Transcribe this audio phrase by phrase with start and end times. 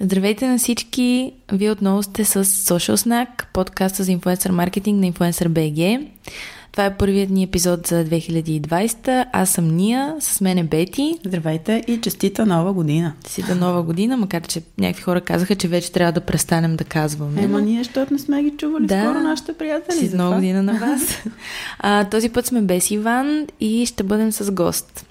[0.00, 1.32] Здравейте на всички!
[1.52, 6.06] Вие отново сте с Social Snack, подкаста за инфуенсър маркетинг на Influencer BG.
[6.72, 9.26] Това е първият ни епизод за 2020.
[9.32, 11.18] Аз съм Ния, с мен е Бети.
[11.26, 13.12] Здравейте и честита нова година.
[13.24, 17.42] Честита нова година, макар че някакви хора казаха, че вече трябва да престанем да казваме.
[17.42, 19.98] Ема ние, защото не сме ги чували да, скоро нашите приятели.
[19.98, 21.22] Честита нова година на вас.
[21.78, 25.07] а, този път сме без Иван и ще бъдем с гост.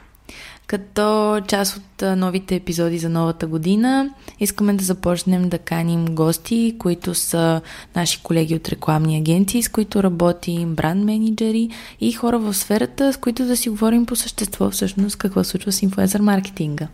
[0.68, 4.10] Като част от новите епизоди за новата година
[4.40, 7.62] искаме да започнем да каним гости, които са
[7.96, 13.18] наши колеги от рекламни агенции, с които работим, бранд менеджери и хора в сферата, с
[13.18, 16.88] които да си говорим по същество всъщност какво случва с инфлуенсър маркетинга.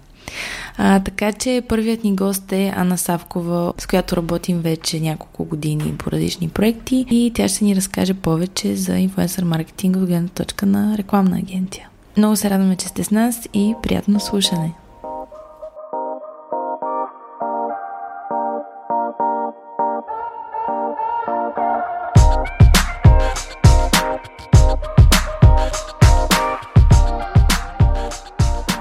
[0.77, 5.95] А, така че първият ни гост е Анна Савкова, с която работим вече няколко години
[5.97, 10.65] по различни проекти и тя ще ни разкаже повече за инфлуенсър маркетинг от гледна точка
[10.65, 11.89] на рекламна агенция.
[12.17, 14.73] Много се радваме, че сте с нас и приятно слушане!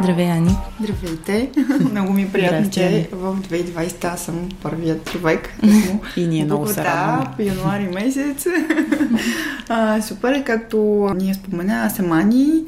[0.03, 0.57] Здравей, Ани.
[0.81, 1.51] Здравейте.
[1.91, 5.55] Много ми е приятно, че в 2020 аз съм първият човек.
[6.17, 7.27] И ние много се радваме.
[7.37, 8.47] Да, януари месец.
[9.69, 12.65] а, супер, както ние спомена, аз съм Ани.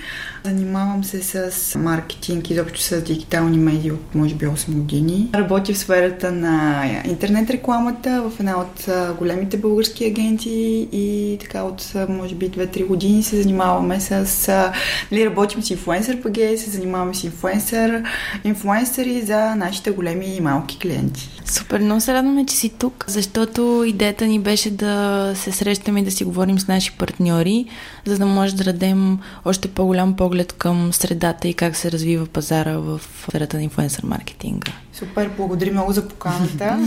[0.47, 5.31] Занимавам се с маркетинг, изобщо с дигитални медии от може би 8 години.
[5.35, 11.93] Работя в сферата на интернет рекламата в една от големите български агенции и така от
[12.09, 14.73] може би 2-3 години се занимаваме с...
[15.13, 18.03] Нали, работим с инфлуенсър ПГ, се занимаваме с инфлуенсър,
[18.45, 21.31] инфлуенсъри за нашите големи и малки клиенти.
[21.47, 26.05] Супер, много се радваме, че си тук, защото идеята ни беше да се срещаме и
[26.05, 27.65] да си говорим с наши партньори,
[28.05, 32.79] за да може да дадем още по-голям поглед към средата и как се развива пазара
[32.79, 34.73] в сферата на инфлуенсър маркетинга.
[34.93, 36.79] Супер, благодаря много за поканата.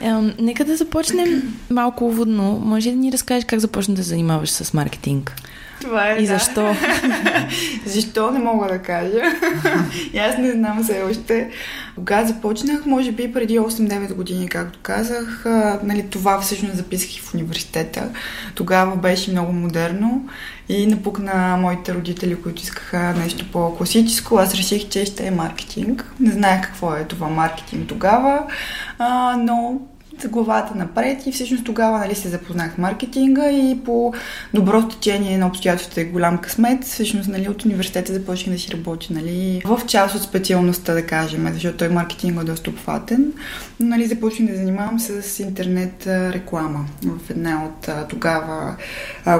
[0.38, 2.62] Нека да започнем малко уводно.
[2.64, 5.36] Може ли да ни разкажеш как започна да занимаваш с маркетинг?
[5.80, 6.16] Това е.
[6.16, 6.38] И да.
[6.38, 6.76] защо?
[7.86, 9.22] защо не мога да кажа.
[10.12, 11.50] и аз не знам все още.
[11.94, 17.20] Кога започнах, може би преди 8-9 години, както казах, а, нали, това всъщност записах и
[17.20, 18.10] в университета.
[18.54, 20.28] Тогава беше много модерно
[20.68, 24.36] и напукна моите родители, които искаха нещо по-класическо.
[24.36, 26.12] Аз реших, че ще е маркетинг.
[26.20, 28.42] Не знаех какво е това маркетинг тогава,
[28.98, 29.80] а, но
[30.26, 34.12] главата напред и всъщност тогава нали, се запознах маркетинга и по
[34.54, 39.06] добро течение на обстоятелствата и голям късмет, всъщност нали, от университета започнах да си работя
[39.10, 43.32] нали, в част от специалността, да кажем, защото той маркетинг е доста обхватен.
[43.80, 48.76] Но нали, започнах да занимавам с интернет реклама в една от тогава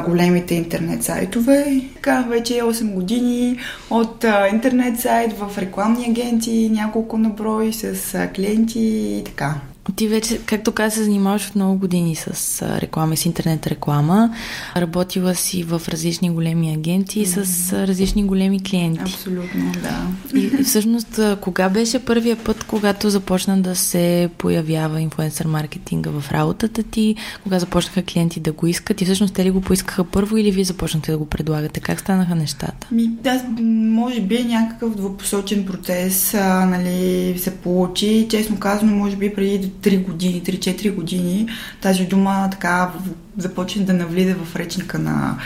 [0.06, 1.82] големите интернет сайтове.
[1.94, 3.58] Така вече 8 години
[3.90, 7.94] от интернет сайт в рекламни агенции, няколко наброи с
[8.34, 9.54] клиенти и така.
[9.96, 14.34] Ти вече, както каза, се занимаваш от много години с реклама, с интернет реклама.
[14.76, 17.44] Работила си в различни големи агенции mm-hmm.
[17.44, 19.00] с различни големи клиенти.
[19.02, 20.06] Абсолютно, да.
[20.38, 26.32] И, и всъщност, кога беше първия път, когато започна да се появява инфлуенсър маркетинга в
[26.32, 27.16] работата ти?
[27.42, 29.00] Кога започнаха клиенти да го искат?
[29.00, 31.80] И всъщност те ли го поискаха първо или вие започнахте да го предлагате?
[31.80, 32.86] Как станаха нещата?
[32.92, 38.26] Ми, да, може би е някакъв двупосочен процес а, нали, се получи.
[38.30, 41.48] Честно казано, може би преди 3 години, 3-4 години,
[41.80, 42.92] тази дума така
[43.38, 45.38] започне да навлиза в речника на,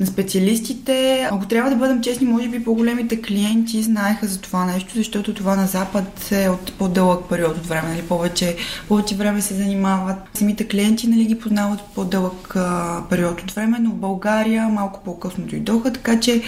[0.00, 1.28] на специалистите.
[1.32, 5.56] Ако трябва да бъдем честни, може би по-големите клиенти знаеха за това нещо, защото това
[5.56, 8.02] на Запад е от по-дълъг период от време, нали?
[8.02, 8.56] повече,
[8.88, 10.16] повече време се занимават.
[10.34, 15.44] Самите клиенти нали, ги познават по-дълъг а, период от време, но в България малко по-късно
[15.44, 16.42] дойдоха, така че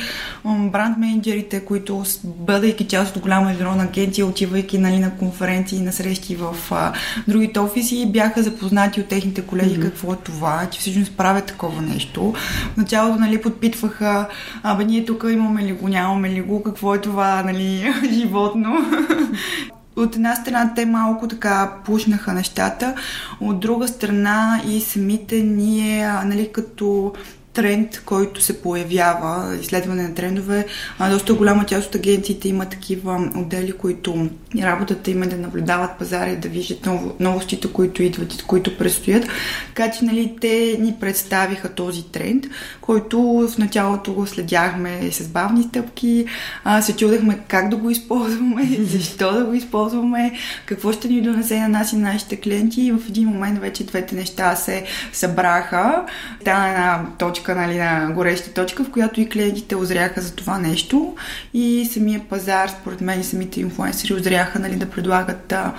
[0.44, 6.36] бранд менеджерите, които бъдейки част от голяма международна агенция, отивайки нали, на конференции, на срещи
[6.36, 6.92] в а,
[7.28, 9.82] другите офиси, бяха запознати от техните колеги mm-hmm.
[9.82, 12.34] какво е това, че всъщност правят такова нещо.
[12.74, 14.28] В началото, нали, подпитваха,
[14.62, 18.76] абе ние тук имаме ли го, нямаме ли го, какво е това, нали, животно.
[19.96, 22.94] От една страна те малко така пушнаха нещата,
[23.40, 27.12] от друга страна и самите ние, нали, като
[27.52, 30.66] тренд, който се появява, изследване на трендове.
[31.10, 34.28] Доста голяма част от агенциите има такива отдели, които
[34.58, 38.78] работата им е да наблюдават пазара и да виждат нов, новостите, които идват и които
[38.78, 39.26] предстоят.
[39.74, 42.44] Така че нали, те ни представиха този тренд,
[42.80, 46.26] който в началото го следяхме с бавни стъпки,
[46.64, 50.32] а, се чудехме как да го използваме, защо да го използваме,
[50.66, 53.84] какво ще ни донесе на нас и на нашите клиенти и в един момент вече
[53.84, 56.06] двете неща се събраха.
[56.40, 60.58] Стана една точка точка, нали, на гореща точка, в която и клиентите озряха за това
[60.58, 61.14] нещо
[61.54, 65.72] и самия пазар, според мен и самите инфлуенсери озряха нали, да предлагат а,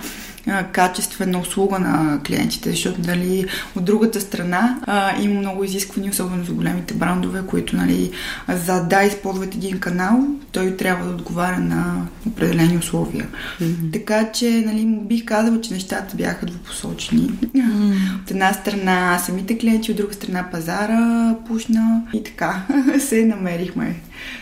[0.72, 3.46] качествена услуга на клиентите, защото нали,
[3.76, 8.10] от другата страна а, има много изисквания, особено за големите брандове, които нали,
[8.48, 13.26] за да използват един канал, той трябва да отговаря на определени условия.
[13.60, 13.92] Mm-hmm.
[13.92, 17.30] Така че нали, бих казала, че нещата бяха двупосочни.
[17.30, 18.22] Mm-hmm.
[18.22, 22.62] От една страна самите клиенти, от друга страна пазара пушна и така
[22.98, 23.96] се намерихме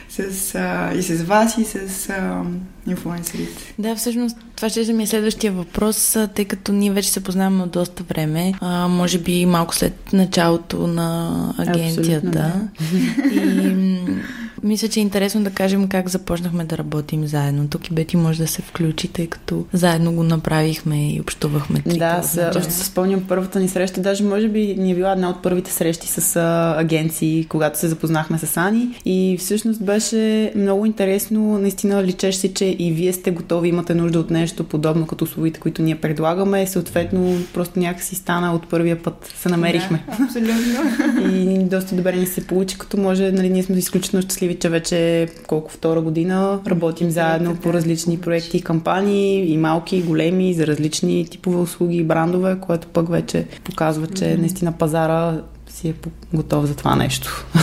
[0.08, 2.42] с, а, и с вас, и с а,
[2.86, 3.74] инфлуенсерите.
[3.78, 7.70] Да, всъщност това ще ми е следващия въпрос, тъй като ние вече се познаваме от
[7.70, 12.30] доста време, а, може би малко след началото на агенцията.
[12.30, 12.68] Да.
[13.32, 13.96] И
[14.62, 17.68] мисля, че е интересно да кажем как започнахме да работим заедно.
[17.68, 21.82] Тук и Бети може да се включи, тъй като заедно го направихме и общувахме.
[21.86, 22.22] Да,
[22.56, 24.00] още се спомням първата ни среща.
[24.00, 27.88] Даже може би ни е била една от първите срещи с а, агенции, когато се
[27.88, 28.88] запознахме с Ани.
[29.04, 31.58] И всъщност беше много интересно.
[31.58, 35.60] Наистина личеш си, че и вие сте готови, имате нужда от нещо подобно като услугите,
[35.60, 36.66] които ние предлагаме.
[36.66, 40.04] Съответно просто някакси стана от първия път се намерихме.
[40.18, 41.32] Да, абсолютно.
[41.32, 45.28] и доста добре ни се получи, като може, нали, ние сме изключително щастливи, че вече
[45.46, 50.66] колко втора година работим заедно по различни проекти и кампании, и малки, и големи, за
[50.66, 55.40] различни типове услуги и брандове, което пък вече показва, че наистина пазара
[55.82, 55.94] си е
[56.34, 57.46] готов за това нещо.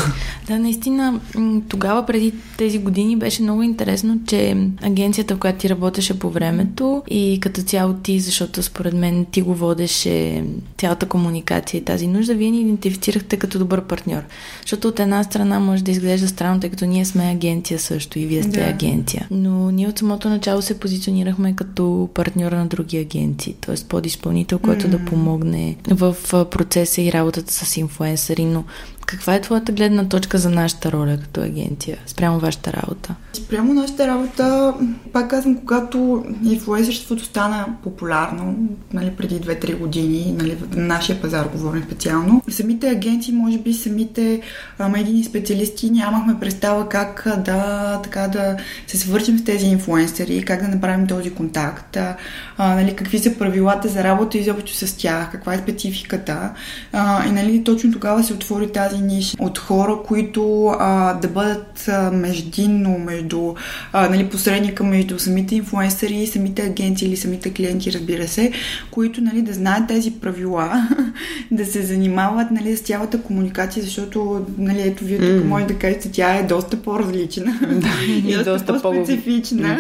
[0.47, 1.19] Да, наистина,
[1.67, 7.03] тогава преди тези години беше много интересно, че агенцията, в която ти работеше по времето
[7.09, 10.43] и като цяло ти, защото според мен ти го водеше
[10.77, 14.21] цялата комуникация и тази нужда, вие ни идентифицирахте като добър партньор.
[14.61, 18.25] Защото от една страна може да изглежда странно, тъй като ние сме агенция също и
[18.25, 18.69] вие сте да.
[18.69, 19.27] агенция.
[19.31, 23.75] Но ние от самото начало се позиционирахме като партньора на други агенции, т.е.
[23.89, 24.89] подизпълнител, който mm.
[24.89, 26.15] да помогне в
[26.51, 27.77] процеса и работата с
[28.09, 28.63] инфуенсъри, но
[29.09, 33.15] каква е твоята гледна точка за нашата роля като агенция, спрямо вашата работа?
[33.33, 34.73] Спрямо нашата работа,
[35.13, 41.83] пак казвам, когато инфлуенсърството стана популярно, нали, преди 2-3 години, нали, в нашия пазар говорим
[41.83, 44.41] специално, самите агенции, може би самите
[44.89, 48.57] медийни специалисти нямахме представа как да, така, да
[48.87, 52.15] се свършим с тези инфлуенсъри, как да направим този контакт, а,
[52.57, 56.49] нали, какви са правилата за работа изобщо с тях, каква е спецификата.
[56.93, 61.87] А, и нали, точно тогава се отвори тази ниш от хора, които а, да бъдат
[61.87, 63.53] а, междинно между
[63.93, 68.51] а, нали, посредника между самите инфлуенсъри, самите агенции или самите клиенти, разбира се,
[68.91, 70.87] които нали, да знаят тези правила,
[71.51, 75.43] да се занимават нали, с цялата комуникация, защото нали, ето вие тук mm.
[75.43, 77.59] може да кажете, тя е доста по-различна
[78.07, 79.77] и, доста, доста по-специфична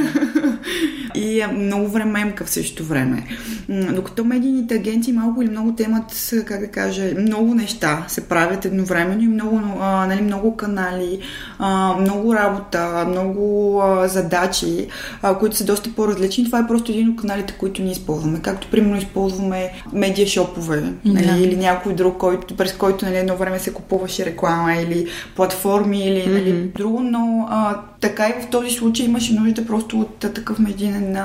[1.15, 3.23] и е много времемка в същото време.
[3.69, 9.08] Докато медийните агенции малко или много темат, как да кажа, много неща се правят едновременно
[9.13, 11.19] и много, а, нали, много канали,
[11.59, 14.87] а, много работа, много а, задачи,
[15.21, 16.45] а, които са доста по-различни.
[16.45, 18.41] Това е просто един от каналите, които ние използваме.
[18.41, 21.37] Както, примерно, използваме медиа шопове нали, да.
[21.37, 26.19] или някой друг, който, през който нали, едно време се купуваше реклама или платформи или
[26.19, 26.33] mm-hmm.
[26.33, 31.17] нали, друго, но а, така и в този случай имаше нужда просто от такъв медиен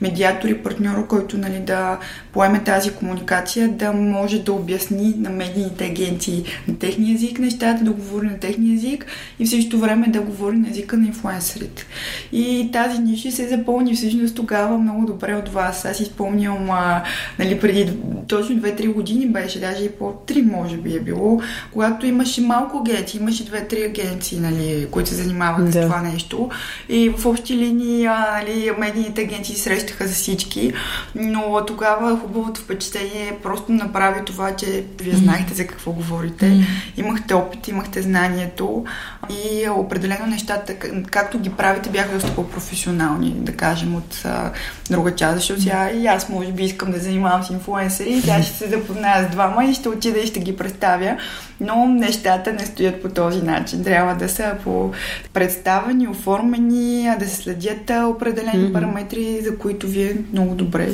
[0.00, 1.98] медиатор и партньор, който нали, да
[2.32, 7.92] поеме тази комуникация, да може да обясни на медийните агенции на техния език нещата, да
[7.92, 9.06] говори на техния език
[9.38, 11.86] и в същото време да говори на езика на инфлуенсърите.
[12.32, 15.84] И тази ниша се запълни всъщност тогава много добре от вас.
[15.84, 17.02] Аз си спомням, а,
[17.38, 17.92] нали, преди
[18.28, 21.40] точно 2-3 години беше, даже и по 3 може би е било,
[21.72, 25.72] когато имаше малко агенции, имаше 2-3 агенции, нали, които се занимаваха да.
[25.72, 26.50] с това нещо.
[26.88, 30.72] И в общи линии нали, медийните агенции срещаха за всички,
[31.14, 36.64] но тогава хубавото впечатление просто направи това, че вие знаехте за какво говорите, mm.
[37.10, 38.84] Имахте опит, имахте знанието
[39.30, 40.74] и определено нещата,
[41.10, 44.52] както ги правите, бяха доста по-професионални, да кажем, от а,
[44.90, 48.42] друга част, защото сега и аз може би искам да занимавам с инфлуенсъри и тя
[48.42, 51.16] ще се запозная с двама и ще отида и ще ги представя,
[51.60, 53.84] но нещата не стоят по този начин.
[53.84, 54.92] Трябва да са по
[55.32, 58.72] представени, оформени, да се следят определени mm-hmm.
[58.72, 60.88] параметри, за които вие много добре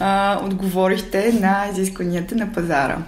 [0.00, 2.98] а, отговорихте на изискванията на пазара.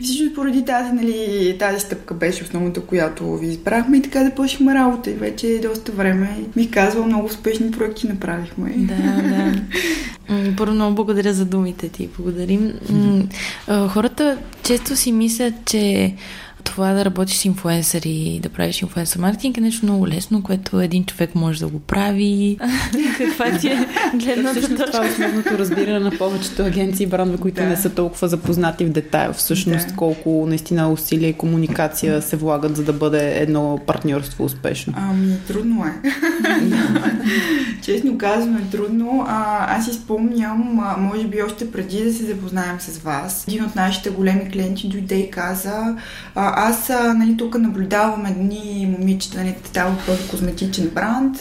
[0.00, 4.34] И всъщност поради тази, нали, тази стъпка беше основната, която ви избрахме и така да
[4.34, 5.10] почнем работа.
[5.10, 6.44] И вече е доста време.
[6.56, 8.74] Ми казва, много успешни проекти направихме.
[8.76, 9.52] Да, да.
[10.56, 12.08] Първо много благодаря за думите ти.
[12.18, 12.72] Благодарим.
[13.88, 16.14] Хората често си мислят, че
[16.68, 20.80] това да работиш с инфуенсъри и да правиш инфуенсър маркетинг е нещо много лесно, което
[20.80, 22.58] един човек може да го прави.
[23.18, 24.86] Каква ти е гледната точка?
[24.86, 27.66] Това е основното разбиране на повечето агенции и брандове, които да.
[27.66, 29.32] не са толкова запознати в детайл.
[29.32, 29.94] Всъщност да.
[29.94, 34.94] колко наистина усилия и комуникация се влагат, за да бъде едно партньорство успешно.
[34.96, 35.92] Ами, трудно е.
[37.82, 39.24] Честно казано е трудно.
[39.28, 43.64] А, аз си спомням, а, може би още преди да се запознаем с вас, един
[43.64, 45.96] от нашите големи клиенти дойде и каза,
[46.34, 51.36] а, аз а, нали, тук наблюдавам едни момичета, нали, това е козметичен бранд,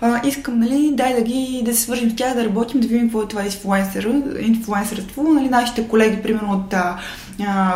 [0.00, 3.06] а, искам, нали, дай да ги, да се свържим с тях, да работим, да видим
[3.06, 6.98] какво е това инфлуенсър, инфлуенсърство, нали, нашите колеги, примерно от а,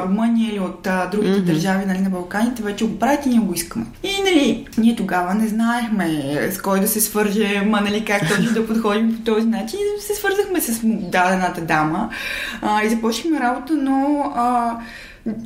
[0.02, 1.44] Румъния или от а, другите mm-hmm.
[1.44, 3.86] държави нали, на Балканите, вече го правят и ние го искаме.
[4.02, 8.66] И нали, ние тогава не знаехме с кой да се свържем, нали, как точно да
[8.66, 9.78] подходим по този начин.
[9.98, 12.10] И се свързахме с дадената дама
[12.62, 14.76] а, и започнахме работа, но а,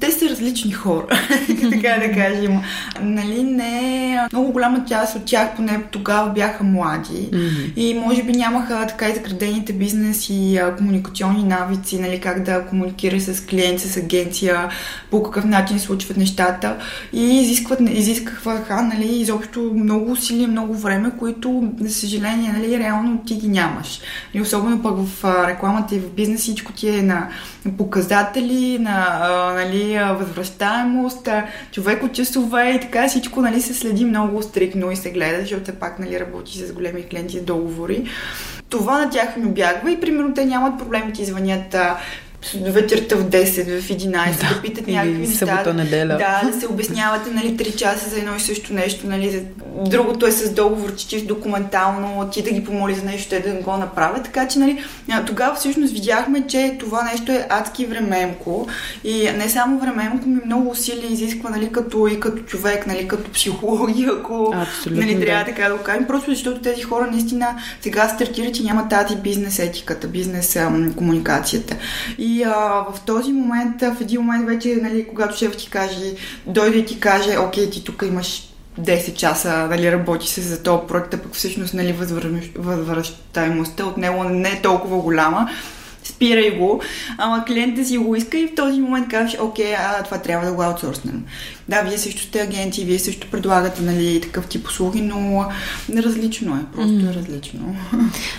[0.01, 1.07] те са различни хора,
[1.71, 2.61] така да кажем.
[3.03, 7.75] Нали, не, много голяма част от тях поне тогава бяха млади mm-hmm.
[7.75, 13.21] и може би нямаха така изградените бизнес и а, комуникационни навици, нали, как да комуникира
[13.21, 14.69] с клиент, с агенция,
[15.11, 16.77] по какъв начин случват нещата
[17.13, 23.35] и изискват, изискаха нали, изобщо много усилия, много време, които, за съжаление, нали, реално ти
[23.35, 24.01] ги нямаш.
[24.35, 27.29] И особено пък в рекламата и в бизнес всичко ти е на
[27.79, 31.29] показатели, на, а, нали, възвръщаемост,
[31.73, 35.73] човек от часове и така всичко нали, се следи много стрикно и се гледа, защото
[35.73, 38.05] пак нали, работи с големи клиенти с договори.
[38.69, 41.77] Това на тях ми обягва и примерно те нямат проблеми, ти звънят
[42.55, 45.47] вечерта в 10, в 11, да, да питат някакви неща.
[45.47, 46.19] Събота, неделя.
[46.19, 49.43] Да, да се обяснявате, нали, 3 часа за едно и също нещо, нали.
[49.87, 53.63] Другото е с договор, че чисто документално, ти да ги помоли за нещо, те да
[53.63, 54.25] го направят.
[54.25, 54.85] Така че, нали,
[55.27, 58.69] тогава всъщност видяхме, че това нещо е адски времемко
[59.05, 63.31] и не само времемко, ми много усилия изисква, нали, като и като човек, нали, като
[63.31, 65.51] психология, ако Абсолютно, нали, трябва да.
[65.51, 66.07] така да го кажем.
[66.07, 67.47] Просто защото тези хора наистина
[67.81, 71.77] сега стартират и нямат тази бизнес етиката, бизнес ам, комуникацията.
[72.19, 76.15] И и а, в този момент, в един момент вече, нали, когато шеф ти каже,
[76.47, 78.49] дойде и ти каже, окей, ти тук имаш
[78.81, 81.97] 10 часа нали, работи се за този проект, а пък всъщност нали,
[82.57, 85.51] възвръщаемостта от него не е толкова голяма,
[86.05, 86.83] спирай го,
[87.19, 90.53] ама клиентът си го иска и в този момент казваш, окей, а това трябва да
[90.53, 91.25] го аутсорснем.
[91.69, 95.49] Да, вие също сте агенти, вие също предлагате нали, такъв тип услуги, но
[95.97, 97.11] различно е, просто mm.
[97.11, 97.77] е различно.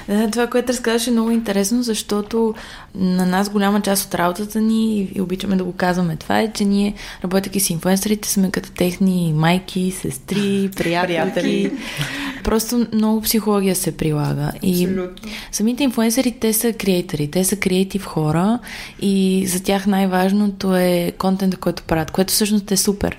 [0.07, 2.55] Да, това, което разказваш е много интересно, защото
[2.95, 6.65] на нас голяма част от работата ни, и обичаме да го казваме това, е, че
[6.65, 6.93] ние,
[7.23, 11.71] работейки с инфуенсърите, сме като техни майки, сестри, приятели.
[12.43, 14.51] Просто много психология се прилага.
[14.63, 15.31] И Абсолютно.
[15.51, 18.59] самите инфуенсъри, те са креатори, те са креатив хора
[19.01, 23.18] и за тях най-важното е контента, който правят, което всъщност е супер.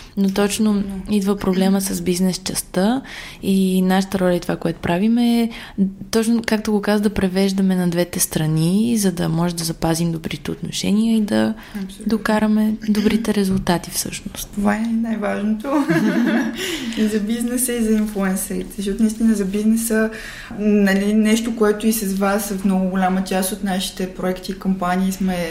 [0.17, 3.01] Но точно идва проблема с бизнес частта
[3.43, 5.49] и нашата роля и това, което правим е
[6.11, 10.51] точно, както го каза, да превеждаме на двете страни, за да може да запазим добрите
[10.51, 11.53] отношения и да
[11.83, 12.09] Абсолютно.
[12.09, 14.49] докараме добрите резултати всъщност.
[14.49, 15.85] Това е най-важното
[16.97, 18.73] и за бизнеса, и за инфлуенсерите.
[18.77, 20.09] Защото наистина за бизнеса
[20.59, 25.11] нали, нещо, което и с вас в много голяма част от нашите проекти и компании
[25.11, 25.47] сме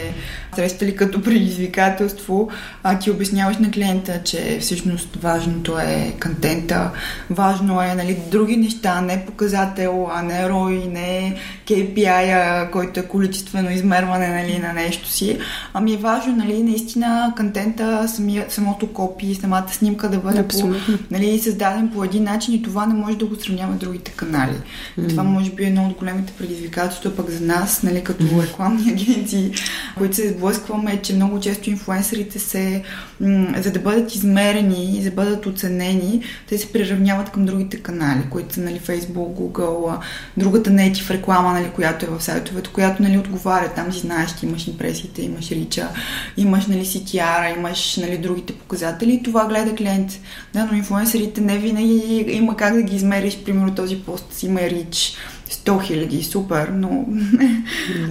[0.55, 2.49] срещали като предизвикателство,
[2.83, 6.91] а ти обясняваш на клиента, че всъщност важното е контента,
[7.29, 11.35] важно е нали, други неща, не показател, а не ROI, не
[11.67, 15.37] KPI, който е количествено измерване нали, на нещо си.
[15.73, 20.73] Ами е важно нали, наистина контента, самия, самото копи, самата снимка да бъде по,
[21.11, 24.51] нали, създаден по един начин и това не може да го сравнява другите канали.
[24.51, 25.09] Mm-hmm.
[25.09, 29.51] Това може би е едно от големите предизвикателства пък за нас, нали, като рекламни агенции,
[29.97, 32.83] които се сблъскваме, че много често инфлуенсърите се,
[33.19, 37.77] м- за да бъдат измерени, измерени и да бъдат оценени, те се приравняват към другите
[37.77, 39.99] канали, които са нали, Facebook, Google,
[40.37, 40.71] другата
[41.03, 43.73] в реклама, нали, която е в сайтовете, която нали, отговаря.
[43.75, 45.89] Там си знаеш, ти имаш импресиите, имаш рича,
[46.37, 50.11] имаш нали, CTR, имаш нали, другите показатели и това гледа клиент.
[50.53, 53.37] Да, но инфлуенсерите не винаги има как да ги измериш.
[53.37, 55.13] Примерно този пост си има рич,
[55.51, 57.63] 100 хиляди, супер, но не.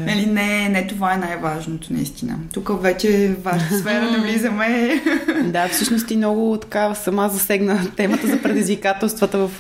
[0.06, 2.38] нали, не, не това е най-важното, наистина.
[2.52, 5.00] Тук вече вашата сфера да влизаме.
[5.44, 9.50] да, всъщност ти много така сама засегна темата за предизвикателствата в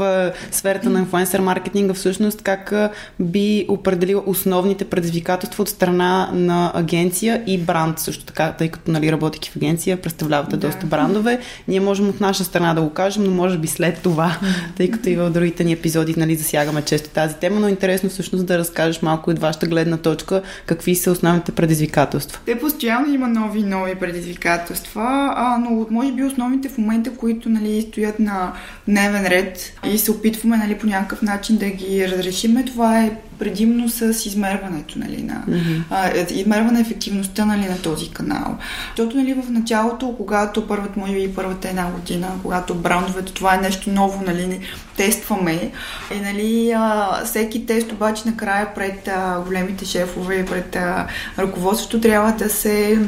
[0.50, 2.72] сферата на инфлуенсър маркетинга, всъщност как
[3.20, 9.12] би определила основните предизвикателства от страна на агенция и бранд също така, тъй като нали,
[9.12, 10.66] работейки в агенция, представлявате да.
[10.66, 11.40] доста брандове.
[11.68, 14.38] Ние можем от наша страна да го кажем, но може би след това,
[14.76, 18.46] тъй като и в другите ни епизоди нали, засягаме често тази тема, но интересно всъщност
[18.46, 22.40] да разкажеш малко от вашата гледна точка, какви са основните предизвикателства.
[22.46, 27.48] Те постоянно има нови и нови предизвикателства, а, но може би основните в момента, които
[27.48, 28.52] нали, стоят на
[28.88, 33.10] дневен ред и се опитваме нали, по някакъв начин да ги разрешиме, това е
[33.40, 35.82] предимно с измерването, нали, на, mm-hmm.
[35.90, 38.58] а, измерване ефективността нали, на този канал.
[38.88, 43.60] Защото нали, в началото, когато първата, може би първата една година, когато брандовете, това е
[43.60, 44.60] нещо ново, нали,
[44.96, 45.70] тестваме.
[46.14, 51.06] И нали, а, всеки тест обаче накрая пред а, големите шефове, пред а,
[51.38, 52.98] ръководството трябва да се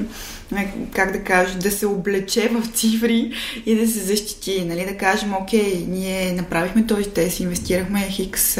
[0.95, 3.33] как да кажа, да се облече в цифри
[3.67, 4.65] и да се защити.
[4.65, 4.87] Нали?
[4.87, 8.59] Да кажем, окей, ние направихме този тест, инвестирахме хикс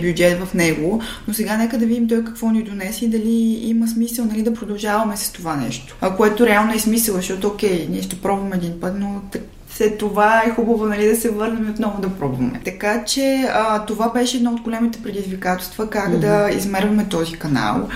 [0.00, 3.88] бюджет в него, но сега нека да видим той какво ни донесе и дали има
[3.88, 5.96] смисъл нали, да продължаваме с това нещо.
[6.00, 9.22] А което реално е смисъл, защото окей, ние ще пробваме един път, но
[9.76, 12.60] след това е хубаво нали, да се върнем отново да пробваме.
[12.64, 16.18] Така че а, това беше едно от големите предизвикателства, как mm-hmm.
[16.18, 17.88] да измерваме този канал.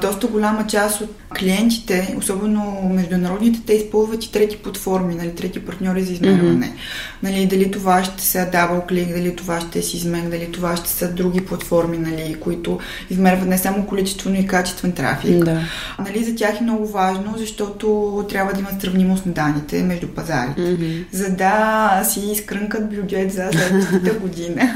[0.00, 6.02] Доста голяма част от клиентите, особено международните, те използват и трети платформи, нали, трети партньори
[6.02, 6.66] за измерване.
[6.66, 7.22] Mm-hmm.
[7.22, 11.12] Нали, дали това ще са DoubleClick, дали това ще е Sysmex, дали това ще са
[11.12, 12.78] други платформи, нали, които
[13.10, 15.44] измерват не само количество, но и качествен трафик.
[15.44, 15.60] Да.
[15.98, 20.60] Нали, за тях е много важно, защото трябва да имат сравнимост на данните между пазарите.
[20.60, 24.72] Mm-hmm за да си изкрънкат бюджет за следващата година.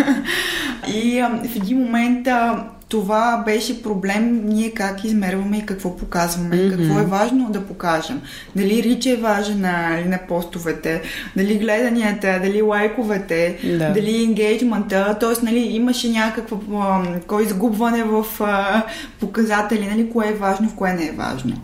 [0.94, 2.28] И в един момент
[2.94, 6.76] това беше проблем ние как измерваме и какво показваме, mm-hmm.
[6.76, 8.20] какво е важно да покажем.
[8.56, 11.02] Дали рич е важен на, на постовете,
[11.36, 13.92] дали гледанията, дали лайковете, да.
[13.92, 15.44] дали енгейджмента, т.е.
[15.44, 16.60] нали, имаше някакво
[17.26, 18.82] кой изгубване в а,
[19.20, 21.56] показатели, нали, кое е важно, в кое не е важно.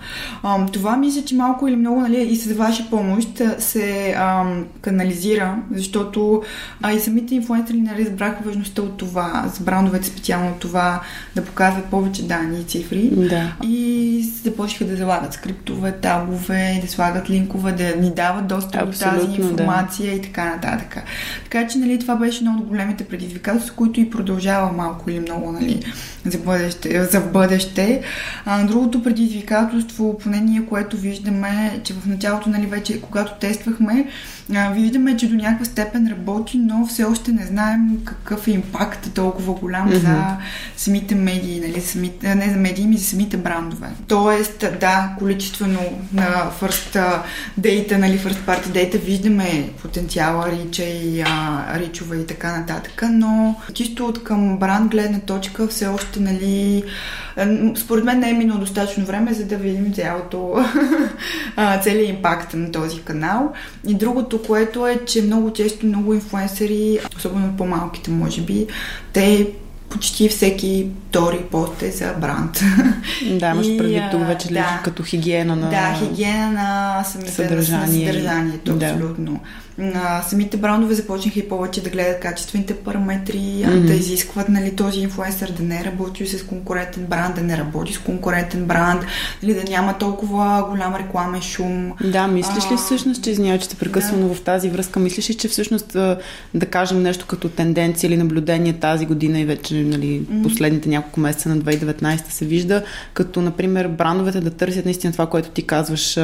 [0.43, 4.45] А, това мисля, че малко или много нали, и с ваша помощ се а,
[4.81, 6.43] канализира, защото
[6.83, 11.01] а, и самите инфлуенсъри нали, разбраха важността от това, с брандовете специално от това,
[11.35, 13.11] да показват повече данни и цифри.
[13.12, 13.57] Да.
[13.65, 19.27] И започнаха да залагат скриптове, табове, да слагат линкове, да ни дават достъп до тази
[19.27, 20.17] информация да.
[20.17, 20.97] и така нататък.
[21.45, 25.53] Така че, нали, това беше едно от големите предизвикателства, които и продължава малко или много,
[25.53, 25.83] нали,
[26.25, 27.05] за бъдеще.
[27.05, 28.03] За бъдеще.
[28.45, 34.07] А, другото предизвикателство, поне ние, което виждаме, че в началото, нали, вече, когато тествахме,
[34.54, 39.14] а, виждаме, че до някаква степен работи, но все още не знаем какъв е импакт
[39.14, 39.97] толкова голям mm-hmm.
[39.97, 40.37] за
[40.76, 43.88] самите медии, нали, самите, не за медии, ми за самите брандове.
[44.09, 45.80] Тоест, да, количествено
[46.12, 47.21] на first
[47.61, 53.54] data, нали, first party data виждаме потенциала, рича и а, ричове и така нататък, но
[53.75, 56.84] чисто от към бранд гледна точка все още, нали,
[57.76, 60.65] според мен не е минало достатъчно време, за да видим цялото,
[61.82, 63.52] целият импакт на този канал.
[63.89, 68.67] И другото, което е, че много често много инфуенсъри, особено по-малките, може би,
[69.13, 69.53] те
[69.91, 72.61] почти всеки втори пост е за бранд.
[73.31, 78.07] Да, имаш предвид тук вече да, като хигиена на Да, хигиена на самите съдържание.
[78.07, 78.87] На съдържанието, да.
[78.87, 79.41] абсолютно
[79.81, 83.87] на самите брандове започнаха и повече да гледат качествените параметри, mm-hmm.
[83.87, 87.99] да изискват нали, този инфлуенсър да не работи с конкурентен бранд, да не работи с
[87.99, 89.03] конкурентен бранд,
[89.43, 91.93] нали, да няма толкова голям рекламен шум.
[92.05, 94.35] Да, мислиш ли всъщност, че извинява, че те прекъсвам да.
[94.35, 95.93] в тази връзка, мислиш ли, че всъщност
[96.55, 101.49] да кажем нещо като тенденция или наблюдение тази година и вече нали, последните няколко месеца
[101.49, 102.82] на 2019 се вижда,
[103.14, 106.19] като например брандовете да търсят наистина това, което ти казваш,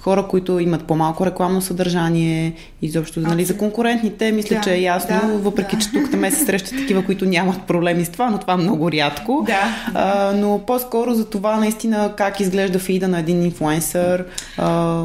[0.00, 5.20] хора, които имат по-малко рекламно съдържание, изобщо нали, за конкурентните, мисля, да, че е ясно,
[5.22, 5.82] да, въпреки да.
[5.82, 9.44] че тук ме се срещат такива, които нямат проблеми с това, но това много рядко.
[9.46, 14.24] Да, а, но по-скоро за това наистина как изглежда фида на един инфлуенсър.
[14.58, 15.04] А...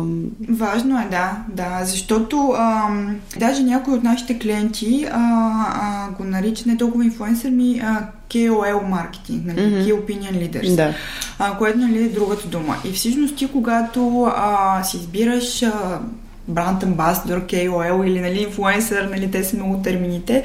[0.49, 2.89] Важно е, да, да, защото а,
[3.39, 5.19] даже някои от нашите клиенти а,
[5.81, 7.94] а, го наричат не толкова инфлуенсър, ми а,
[8.31, 9.86] KOL маркетинг, нали, mm-hmm.
[9.86, 10.93] Key Opinion Leaders, да.
[11.39, 12.77] а, което нали, е другата дума.
[12.86, 15.99] И всъщност ти, когато а, си избираш а,
[16.47, 20.43] бранд амбасадор, KOL или нали, инфлуенсър, нали, те са много термините,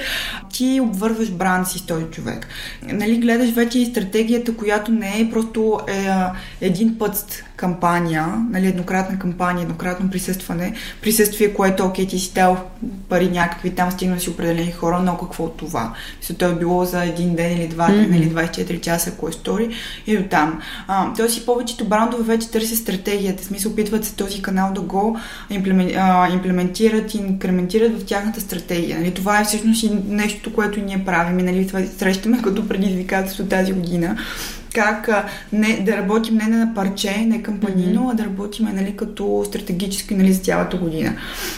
[0.53, 2.49] ти обвързваш бранд си с този човек.
[2.83, 6.09] Нали, гледаш вече и стратегията, която не е просто е,
[6.61, 12.59] един път кампания, нали, еднократна кампания, еднократно присъстване, присъствие, което, окей, ти си дал
[13.09, 15.95] пари някакви, там стигна си определени хора, но какво от това?
[16.19, 18.11] Мисля, то е било за един ден или два, mm-hmm.
[18.11, 19.75] нали, 24 часа, ако е стори,
[20.07, 20.61] и до там.
[21.17, 25.19] Тоест и повечето брандове вече търсят стратегията, смисъл опитват се този канал да го
[25.51, 25.90] имплементират
[27.15, 28.99] и инкрементират в тяхната стратегия.
[28.99, 33.73] Нали, това е всъщност и нещо, което ние правим нали, това срещаме като предизвикателство тази
[33.73, 34.17] година
[34.75, 38.13] как а, не, да работим не на парче, не кампанино, mm-hmm.
[38.13, 41.15] а да работим нали, като стратегически нали, за цялата година.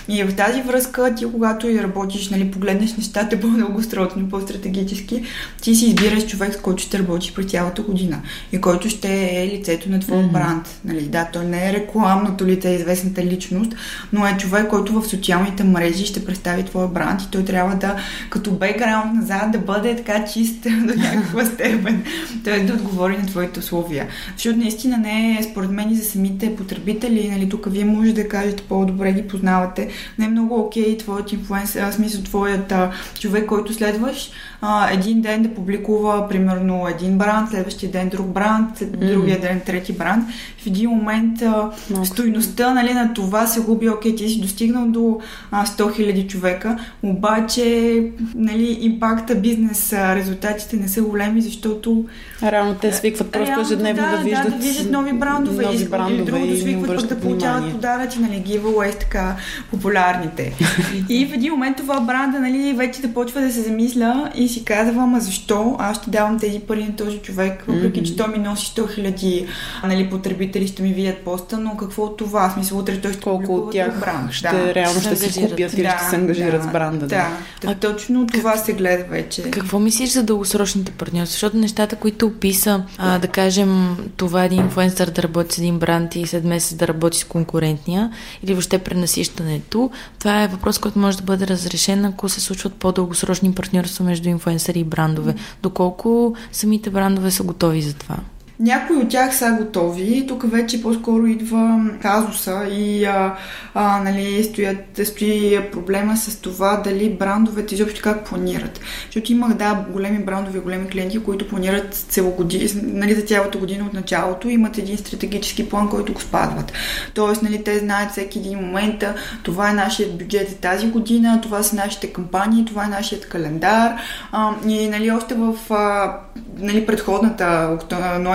[0.09, 5.22] И в тази връзка ти, когато и работиш, нали, погледнеш нещата по-дългосрочно, по-стратегически,
[5.62, 8.20] ти си избираш човек, с който ще работиш през цялата година
[8.53, 10.33] и който ще е лицето на твоя mm-hmm.
[10.33, 10.81] бранд.
[10.85, 13.72] Нали, да, той не е рекламното лице, известната личност,
[14.12, 17.96] но е човек, който в социалните мрежи ще представи твоя бранд и той трябва да,
[18.31, 22.05] като бекграунд назад, да бъде така чист до някаква степен.
[22.44, 24.08] Той да отговори на твоите условия.
[24.36, 28.28] Защото наистина не е, според мен, и за самите потребители, нали, тук вие може да
[28.28, 29.88] кажете по-добре ги познавате,
[30.18, 34.90] не е много окей okay, твоят инфлуенсър, в смисъл твоят а, човек, който следваш, а,
[34.92, 39.12] един ден да публикува примерно един бранд, следващия ден друг бранд, mm-hmm.
[39.12, 40.28] другия ден трети бранд.
[40.58, 41.70] В един момент а,
[42.04, 46.78] стойността нали, на това се губи, окей, ти си достигнал до а, 100 000 човека,
[47.02, 48.02] обаче
[48.34, 52.04] нали, импакта, бизнес, резултатите не са големи, защото
[52.42, 56.14] Реално те свикват просто ежедневно да, да, виждат, да, да виждат нови брандове, нови брандове
[56.14, 59.37] или другото свикват пък да получават подаръци, нали, giveaways, така
[59.70, 60.52] популярните.
[61.09, 64.64] и в един момент това бранда, нали, вече да почва да се замисля и си
[64.64, 68.07] казва, ама защо аз ще давам тези пари на този човек, въпреки mm-hmm.
[68.07, 69.46] че той ми носи 100 хиляди
[69.85, 72.48] нали, потребители ще ми видят поста, но какво от това?
[72.48, 74.33] В смисъл, утре той ще Колко от тях бранд.
[74.33, 74.74] ще, да.
[74.74, 77.07] реално ще се купят или да, ще се ангажират да, с бранда.
[77.07, 77.28] Да,
[77.61, 77.70] да.
[77.70, 79.42] А точно как, това се гледа вече.
[79.42, 81.33] Какво мислиш за дългосрочните партньорства?
[81.33, 85.79] Защото нещата, които описа, а, да кажем, това е един инфлуенсър да работи с един
[85.79, 90.99] бранд и след месец да работи с конкурентния или въобще пренасищането, това е въпрос, който
[90.99, 95.35] може да бъде разрешен, ако се случват по-дългосрочни партньорства между инфлуенсъри и брандове.
[95.62, 98.16] Доколко самите брандове са готови за това?
[98.60, 100.24] Някои от тях са готови.
[100.28, 103.34] Тук вече по-скоро идва казуса и а,
[103.74, 108.80] а, нали, стоят, стои проблема с това дали брандовете изобщо как планират.
[109.04, 113.92] Защото имах, да, големи брандови, големи клиенти, които планират целогоди, нали, за цялата година от
[113.92, 116.72] началото имат един стратегически план, който го спазват.
[117.14, 119.04] Тоест, нали, те знаят всеки един момент,
[119.42, 123.92] това е нашия бюджет за тази година, това са нашите кампании, това е нашият календар.
[124.32, 126.16] А, и нали, още в а,
[126.58, 127.78] нали, предходната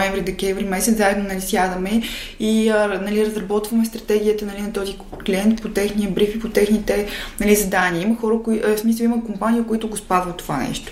[0.09, 2.01] ноември ноември-декември месец заедно нали, сядаме
[2.39, 2.69] и
[3.01, 7.07] нали, разработваме стратегията нали, на този клиент по техния бриф и по техните
[7.39, 8.01] нали, задания.
[8.01, 10.91] Има хора, кои, в смисъл има компании, които го спазват това нещо.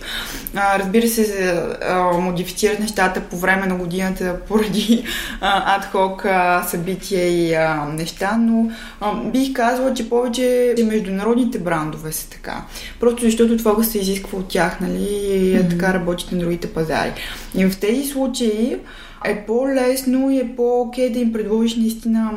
[0.55, 5.03] А, разбира се, а, модифицират нещата по време на годината поради
[5.41, 6.25] адхок
[6.67, 12.61] събития и а, неща, но а, бих казала, че повече международните брандове са така.
[12.99, 15.69] Просто защото това се изисква от тях, нали, и mm-hmm.
[15.69, 17.13] така работят на другите пазари.
[17.55, 18.77] И в тези случаи
[19.25, 22.31] е по-лесно и е по-окей да им предложиш наистина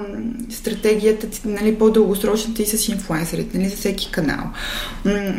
[0.51, 4.45] стратегията, нали, по-дългосрочната и с инфлуенсерите, нали, за всеки канал.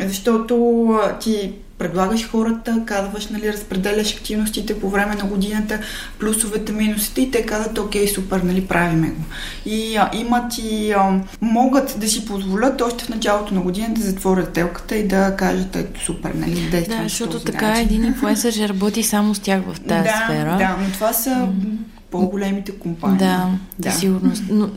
[0.06, 5.78] Защото ти предлагаш хората, казваш, нали, разпределяш активностите по време на годината,
[6.18, 9.22] плюсовете, минусите и те казват, окей, супер, нали, правиме го.
[9.66, 14.06] И а, имат и а, могат да си позволят още в началото на годината да
[14.06, 17.84] затворят телката и да кажат, ето, супер, нали, действаме Да, защото така начин.
[17.84, 20.56] един инфлуенсър ще работи само с тях в тази да, сфера.
[20.58, 21.76] Да, но това са mm-hmm.
[22.10, 23.18] По-големите компании.
[23.18, 23.92] Да, да.
[23.92, 24.42] сигурност.
[24.50, 24.70] Но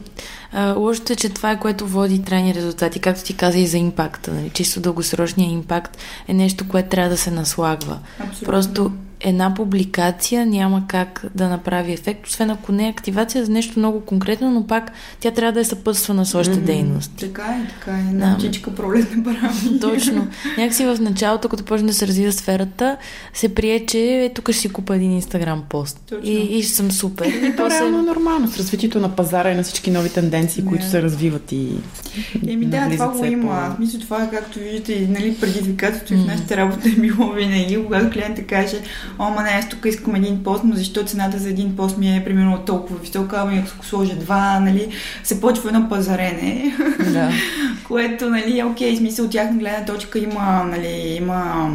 [0.75, 4.33] лошото е, че това е което води трайни резултати, както ти каза и за импакта.
[4.33, 4.49] Нали?
[4.49, 7.99] Чисто дългосрочния импакт е нещо, което трябва да се наслагва.
[8.19, 8.45] Абсолютно.
[8.45, 8.91] Просто
[9.23, 14.01] една публикация няма как да направи ефект, освен ако не е активация за нещо много
[14.01, 16.65] конкретно, но пак тя трябва да е съпътствана с още mm-hmm.
[16.65, 17.11] дейност.
[17.19, 17.99] Така е, така е.
[17.99, 19.79] Една птичка пролетна парами.
[19.81, 20.27] Точно.
[20.57, 22.97] Някакси в началото, като почне да се развива сферата,
[23.33, 26.01] се прие, че е, тук ще си купа един инстаграм пост.
[26.09, 26.29] Точно.
[26.29, 27.25] И, и съм супер.
[27.25, 30.67] И то реално е нормално с развитието на пазара и на всички нови тенденции, yeah.
[30.67, 31.67] които се развиват и
[32.47, 33.73] Еми да, това го има.
[33.75, 33.81] По...
[33.81, 36.23] Мисля, това е както виждате, нали, предизвикателството mm-hmm.
[36.23, 38.77] в нашата работа е било винаги, когато клиентът каже,
[39.19, 42.17] о, ма не, аз тук искам един пост, но защо цената за един пост ми
[42.17, 44.87] е примерно толкова висока, ами ако сложа два, нали,
[45.23, 46.75] се почва едно пазарене,
[47.13, 47.31] да.
[47.87, 51.69] което, нали, е окей, смисъл от тяхна гледна точка има, нали, има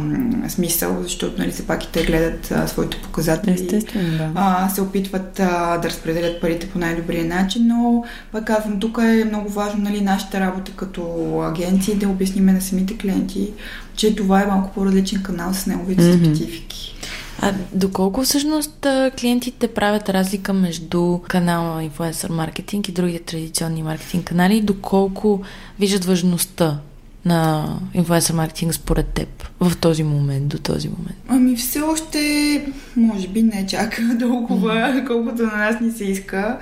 [0.47, 3.53] смисъл, защото, нали, все пак и те гледат а, своите показатели.
[3.53, 4.31] Естествено, да.
[4.35, 9.25] А, се опитват а, да разпределят парите по най-добрия начин, но, пак казвам, тук е
[9.25, 11.01] много важно, нали, нашата работа като
[11.41, 13.49] агенции да обясниме на самите клиенти,
[13.95, 16.25] че това е малко по-различен канал с неговите mm-hmm.
[16.25, 16.95] специфики.
[17.41, 18.87] А доколко всъщност
[19.19, 25.41] клиентите правят разлика между канала инфлуенсър маркетинг и другите традиционни маркетинг канали и доколко
[25.79, 26.79] виждат важността
[27.25, 31.17] на инфлуенсър маркетинг според теб в този момент, до този момент?
[31.27, 35.07] Ами все още, може би не чак толкова, mm-hmm.
[35.07, 36.59] колкото на нас ни се иска.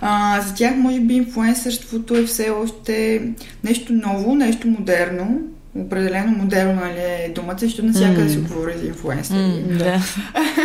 [0.00, 3.22] А, за тях, може би, инфлуенсърството е все още
[3.64, 5.40] нещо ново, нещо модерно
[5.78, 8.32] определено модерно нали, е думата, защото навсякъде mm.
[8.32, 9.38] се говори за инфлуенсъри.
[9.38, 10.02] Mm, да.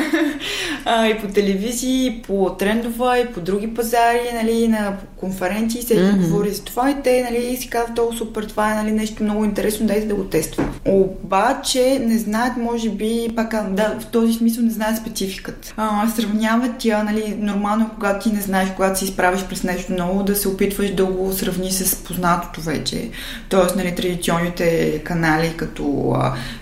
[0.85, 5.95] а, и по телевизии, и по трендова, и по други пазари, нали, на конференции се
[5.95, 6.17] mm-hmm.
[6.17, 9.45] говори за това и те нали, си казват, толкова супер, това е нали, нещо много
[9.45, 10.69] интересно, дайте да го тестваме.
[10.85, 15.73] Обаче не знаят, може би, пак да, в този смисъл не знаят спецификата.
[15.77, 20.23] А, сравняват я, нали, нормално, когато ти не знаеш, когато си изправиш през нещо ново,
[20.23, 23.09] да се опитваш да го сравни с познатото вече.
[23.49, 25.83] Тоест, нали, традиционните канали, като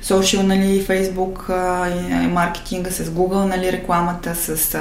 [0.03, 1.49] social, нали, Facebook,
[2.27, 4.75] маркетинга с Google, нали, рекламата, с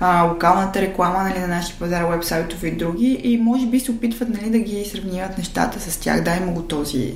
[0.00, 3.20] а, локалната реклама нали, на нашия пазар, вебсайтове и други.
[3.24, 6.22] И може би се опитват нали, да ги сравняват нещата с тях.
[6.22, 7.14] Да, има го този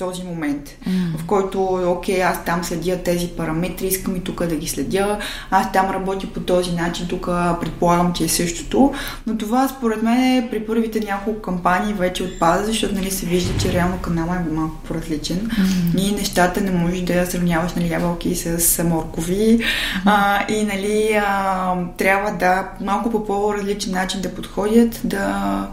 [0.00, 1.18] този момент, mm.
[1.18, 5.18] в който, окей, аз там следя тези параметри, искам и тук да ги следя,
[5.50, 7.26] аз там работя по този начин, тук
[7.60, 8.92] предполагам, че е същото,
[9.26, 13.58] но това според мен е при първите няколко кампании вече отпада, защото нали, се вижда,
[13.58, 15.98] че реално канала е малко по-различен mm.
[15.98, 19.64] и нещата не можеш да сравняваш нали, ябълки с моркови mm.
[20.04, 25.66] а, и нали, а, трябва да малко по по-различен начин да подходят, да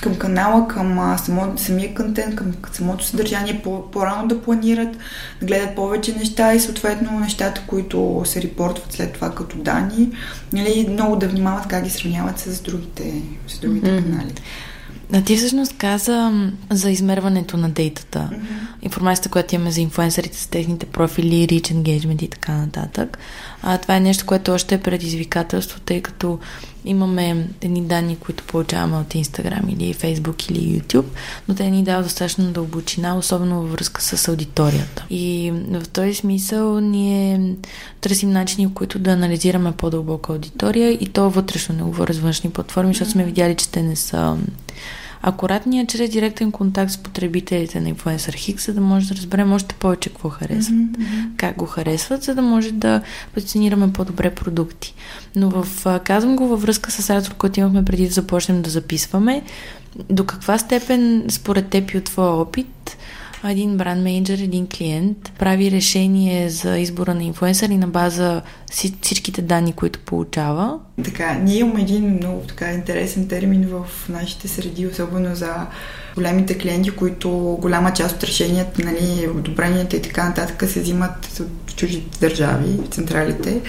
[0.00, 4.96] към канала, към само, самия контент, към самото съдържание, по, по-рано да планират,
[5.40, 10.12] да гледат повече неща и съответно нещата, които се репортват след това като данни,
[10.52, 14.02] нали, много да внимават как ги сравняват с другите, с другите mm-hmm.
[14.02, 14.34] канали.
[15.12, 16.32] А ти всъщност каза
[16.70, 18.18] за измерването на дейтата.
[18.32, 18.82] Mm-hmm.
[18.82, 23.18] Информацията, която имаме за инфуенсърите с техните профили, reach engagement и така нататък.
[23.62, 26.38] А, това е нещо, което още е предизвикателство, тъй като
[26.84, 31.04] имаме едни данни, които получаваме от Instagram или Facebook или YouTube,
[31.48, 35.06] но те ни дават достатъчно дълбочина, особено във връзка с аудиторията.
[35.10, 37.54] И в този смисъл ние
[38.00, 42.50] търсим начини, в които да анализираме по-дълбока аудитория и то вътрешно, не говоря с външни
[42.50, 44.36] платформи, защото сме видяли, че те не са
[45.22, 49.74] акуратния чрез директен контакт с потребителите на Influencer Hix, за да може да разберем още
[49.74, 51.36] повече какво харесват, mm-hmm.
[51.36, 53.02] как го харесват, за да може да
[53.34, 54.94] позиционираме по-добре продукти.
[55.36, 59.42] Но в, казвам го във връзка с разговор, който имахме преди да започнем да записваме.
[60.10, 62.96] До каква степен, според теб и от твоя опит,
[63.48, 69.42] един бранд менеджер, един клиент прави решение за избора на инфуенсър и на база всичките
[69.42, 70.78] данни, които получава.
[71.04, 75.66] Така, ние имаме един много така интересен термин в нашите среди, особено за
[76.14, 81.76] големите клиенти, които голяма част от решенията, нали, одобренията и така нататък се взимат от
[81.76, 83.60] чуждите държави, централите.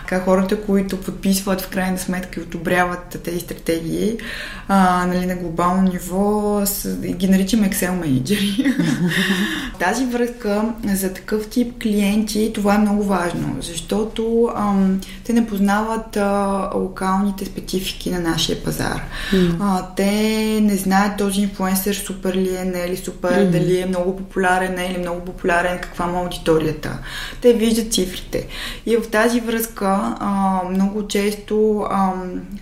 [0.00, 4.16] Така хората, които подписват в крайна сметка и одобряват тези стратегии
[4.68, 8.74] а, нали, на глобално ниво, с, ги наричаме Excel менеджери.
[9.78, 16.16] Тази връзка за такъв тип клиенти, това е много важно, защото ам, те не познават
[16.16, 19.04] а, локалните специфики на нашия пазар.
[19.32, 19.56] Mm.
[19.60, 20.12] А, те
[20.62, 23.50] не знаят този инфлуенсър супер ли е, не е ли супер, mm.
[23.50, 26.98] дали е много популярен, не е ли много популярен, каква му аудиторията.
[27.40, 28.46] Те виждат цифрите.
[28.86, 32.12] И в тази връзка а, много често а,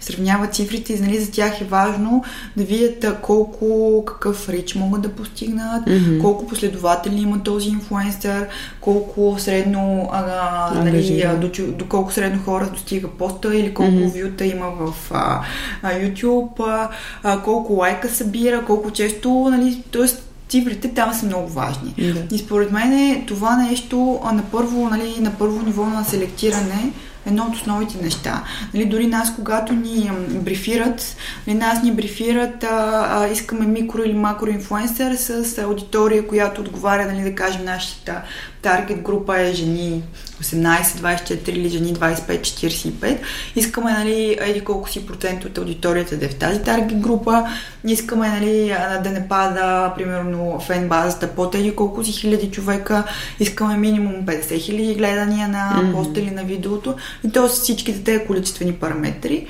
[0.01, 2.25] сравняват цифрите и нали, за тях е важно
[2.57, 6.21] да видят колко, какъв рич могат да постигнат, mm-hmm.
[6.21, 8.47] колко последователи има този инфлуенсър,
[8.81, 14.25] колко средно а, нали, до, до колко средно хора достига поста или колко mm-hmm.
[14.25, 15.41] вюта има в а,
[15.83, 16.89] а, YouTube,
[17.23, 20.07] а, колко лайка събира, колко често, нали, т.е
[20.48, 21.94] цифрите там са много важни.
[21.98, 22.37] Да.
[22.37, 26.92] И според мен е това нещо на първо, нали, на първо ниво на селектиране
[27.26, 28.42] едно от основните неща.
[28.74, 34.14] Нали, дори нас, когато ни брифират, нали, нас ни брифират, а, а, искаме микро или
[34.14, 38.22] макро инфлуенсър с аудитория, която отговаря, нали, да кажем, нашата
[38.66, 40.02] таргет група е жени
[40.42, 43.18] 18-24 или жени 25-45.
[43.57, 47.46] Искаме, нали, еди колко си процент от аудиторията да е в тази таргет група.
[47.85, 53.05] Искаме, нали, да не пада, примерно, фен базата под еди колко си хиляди човека.
[53.40, 55.92] Искаме минимум 50 хиляди гледания на mm-hmm.
[55.92, 56.94] поста или на видеото.
[57.26, 59.46] И то са всичките тези количествени параметри.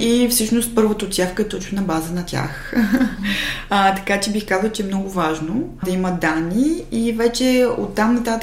[0.00, 2.74] И всъщност първата отсявка е точно на база на тях.
[3.70, 8.14] а, така че бих казала, че е много важно да има данни и вече оттам
[8.14, 8.39] нататък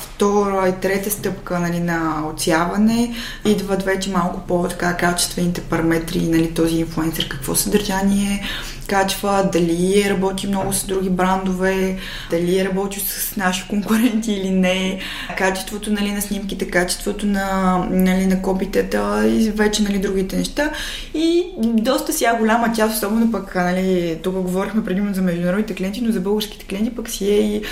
[0.00, 6.76] втора и трета стъпка нали, на отсяване идват вече малко по-така качествените параметри, нали, този
[6.76, 8.42] инфлуенсър, какво съдържание
[8.86, 11.96] качва, дали работи много с други брандове,
[12.30, 14.98] дали е работи с наши конкуренти или не,
[15.38, 20.70] качеството нали, на снимките, качеството на, нали, на копитета и вече нали, другите неща.
[21.14, 26.12] И доста сега голяма част, особено пък, нали, тук говорихме предимно за международните клиенти, но
[26.12, 27.62] за българските клиенти пък си е и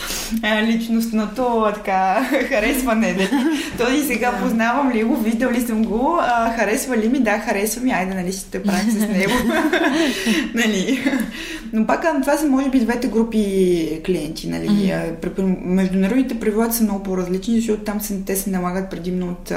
[0.45, 3.13] е, личностното така, харесване.
[3.13, 3.29] Нали?
[3.79, 7.19] Той сега познавам ли го, виждал ли съм го, а, харесва ли ми?
[7.19, 9.33] Да, харесва ми, айде, нали, ще те правим с него.
[10.55, 11.02] нали.
[11.73, 14.49] Но пак това са може би двете групи клиенти.
[14.49, 14.69] Нали?
[14.69, 15.65] Mm-hmm.
[15.65, 19.53] Международните правила са много по-различни, защото там се, те се налагат предимно от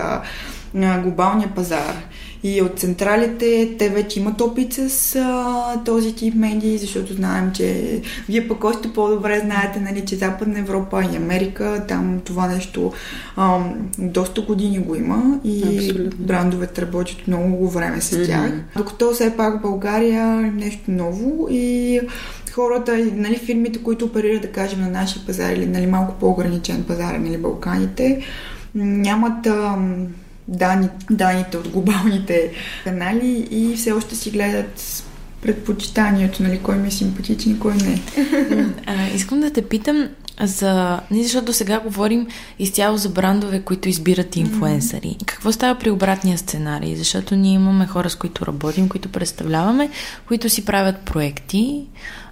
[1.04, 1.96] глобалния пазар.
[2.44, 8.02] И от централите те вече имат опит с а, този тип медии, защото знаем, че
[8.30, 12.94] вие пък още по-добре знаете, нали, че Западна Европа и Америка, там това нещо
[13.36, 13.60] а,
[13.98, 16.26] доста години го има и Абсолютно.
[16.26, 18.52] брандовете работят много време с тях.
[18.52, 18.78] Mm-hmm.
[18.78, 22.00] Докато все пак България е нещо ново и
[22.52, 27.16] хората, нали, фирмите, които оперират, да кажем, на нашия пазар или нали, малко по-ограничен пазар,
[27.16, 28.22] нали, Балканите,
[28.76, 29.78] нямат а,
[30.48, 32.52] данни, данните от глобалните
[32.84, 35.04] канали и все още си гледат
[35.42, 38.02] предпочитанието, нали, кой ми е симпатичен и кой не.
[38.86, 40.10] А, искам да те питам
[40.42, 41.00] за...
[41.12, 42.28] Не защото сега говорим
[42.60, 45.08] изцяло за брандове, които избират инфуенсъри.
[45.08, 45.26] Mm-hmm.
[45.26, 46.96] Какво става при обратния сценарий?
[46.96, 49.90] Защото ние имаме хора, с които работим, които представляваме,
[50.28, 51.86] които си правят проекти,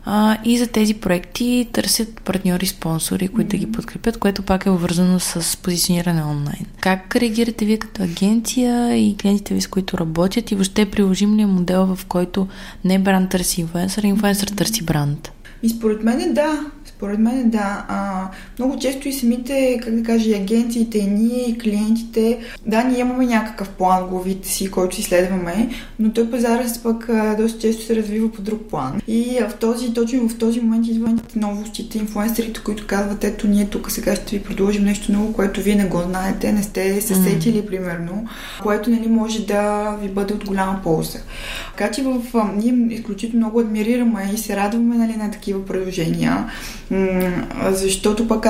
[0.06, 4.70] а, и за тези проекти търсят партньори, спонсори, които да ги подкрепят, което пак е
[4.70, 6.66] обвързано с позициониране онлайн.
[6.80, 11.42] Как реагирате вие като агенция и клиентите ви, с които работят и въобще приложим ли
[11.42, 12.48] е модел, в който
[12.86, 15.32] не бранд търси инфуенсър, а инфуенсър търси бранд?
[15.64, 17.86] И според мен да, според мен да.
[17.88, 18.28] А,
[18.60, 23.00] много често и самите, как да кажа, и агенциите, и ние, и клиентите, да, ние
[23.00, 27.84] имаме някакъв план главите си, който си следваме, но той пазарът пък а, доста често
[27.84, 29.02] се развива по друг план.
[29.08, 33.66] И а, в този, точно в този момент идват новостите, инфлуенсерите, които казват, ето ние
[33.66, 37.16] тук сега ще ви предложим нещо ново, което вие не го знаете, не сте се
[37.16, 37.68] сетили, mm.
[37.68, 38.28] примерно,
[38.64, 41.20] което нали, може да ви бъде от голяма полза.
[41.78, 46.50] Така че в, а, ние изключително много адмирираме и се радваме нали, на такива предложения
[47.72, 48.46] защото пък,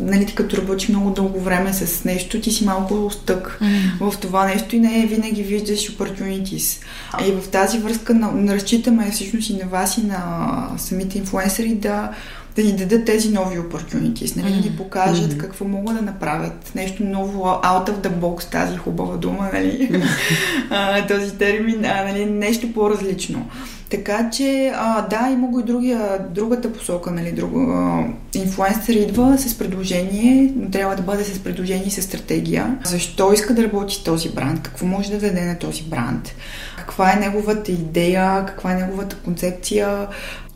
[0.00, 4.10] нали, като работиш много дълго време с нещо, ти си малко стък mm.
[4.10, 6.82] в това нещо и не винаги виждаш opportunities.
[7.28, 12.10] И в тази връзка на, разчитаме всъщност и на вас и на самите инфлуенсъри да
[12.56, 14.62] да ни дадат тези нови opportunities, нали, mm-hmm.
[14.62, 15.38] да ни покажат mm-hmm.
[15.38, 16.72] какво могат да направят.
[16.74, 21.08] Нещо ново, out of the box, тази хубава дума, нали, mm-hmm.
[21.16, 23.48] този термин, а, нали, нещо по-различно.
[23.90, 28.04] Така че, а, да, има го и другия, другата посока, нали, друга.
[28.34, 32.78] Инфлуенсър идва с предложение, но трябва да бъде с предложение и с стратегия.
[32.84, 34.62] Защо иска да работи този бранд?
[34.62, 36.34] Какво може да даде на този бранд?
[36.76, 38.44] Каква е неговата идея?
[38.46, 40.06] Каква е неговата концепция?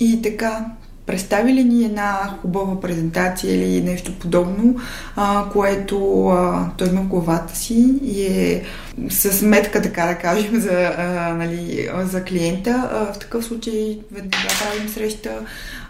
[0.01, 0.67] И така,
[1.09, 4.77] представи ли ни една хубава презентация или нещо подобно,
[5.17, 8.65] а, което а, той има в главата си и е
[9.11, 12.91] с метка, така да кажем, за, а, нали, за клиента.
[12.93, 15.31] А, в такъв случай веднага правим среща,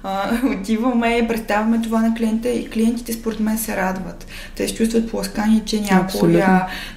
[0.03, 4.27] а, отиваме, представяме това на клиента и клиентите според мен се радват.
[4.57, 6.43] Те се чувстват пласкани, че някой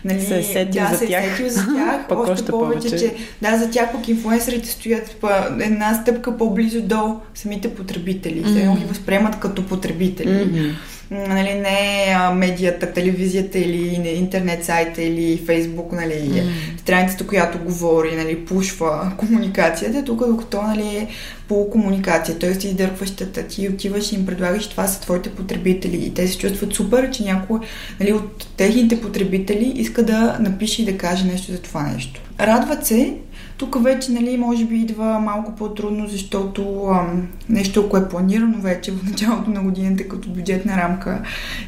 [0.05, 1.37] нали, се е сетил да, за тях.
[1.37, 2.05] Се е за тях.
[2.09, 5.15] още, още повече, повече, че да, за тях пък инфуенсерите стоят
[5.61, 8.43] една стъпка по-близо до самите потребители.
[8.43, 8.75] Mm-hmm.
[8.75, 10.29] Те ги възприемат като потребители.
[10.29, 10.71] Mm-hmm
[11.11, 16.79] нали, не медията, телевизията или интернет сайта или фейсбук, нали, mm.
[16.81, 21.07] страницата, която говори, нали, пушва комуникацията, тук докато нали, е
[21.47, 22.57] по комуникация, т.е.
[22.57, 26.73] ти издърпващата, ти отиваш и им предлагаш, това са твоите потребители и те се чувстват
[26.73, 27.59] супер, че някой
[27.99, 32.21] нали, от техните потребители иска да напише и да каже нещо за това нещо.
[32.39, 33.13] Радват се,
[33.61, 38.91] тук вече, нали, може би идва малко по-трудно, защото ам, нещо, ако е планирано вече
[38.91, 41.21] в началото на годината като бюджетна рамка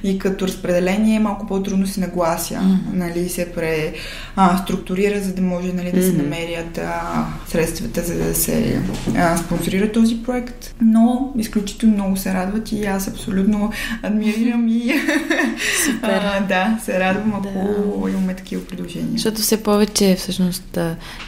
[0.03, 2.93] и като разпределение, малко по-трудно се наглася, mm-hmm.
[2.93, 6.11] нали, се преструктурира, за да може нали, да mm-hmm.
[6.11, 8.81] се намерят а, средствата, за да се
[9.17, 10.75] а, спонсорира този проект.
[10.81, 13.71] Но изключително много се радват и аз абсолютно
[14.03, 14.93] адмирирам и
[16.01, 18.11] а, да, се радвам, ако да.
[18.11, 19.11] имаме такива предложения.
[19.11, 20.77] Защото все повече всъщност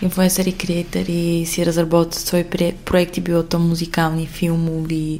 [0.02, 2.44] инфуенсъри креатори си разработват свои
[2.86, 5.20] проекти, било то музикални, филмови,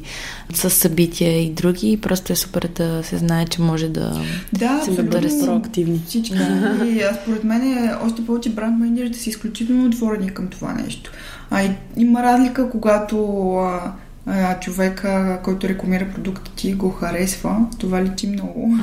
[0.54, 1.92] с събития и други.
[1.92, 4.22] И просто е супер да се знае, че може да
[4.52, 6.02] да, се да проактивни.
[6.06, 6.34] Всички.
[6.34, 6.86] Да.
[6.86, 11.12] И аз според мен е още повече бранд менеджерите са изключително отворени към това нещо.
[11.50, 13.92] А и, има разлика, когато а,
[14.26, 18.74] а, човека, който рекламира продукта ти, го харесва, това личи много.